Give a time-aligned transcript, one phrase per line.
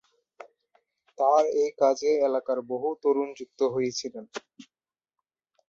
[1.17, 4.25] তার এ কাজে এলাকার বহু তরুণ যুক্ত হয়েছিলেন।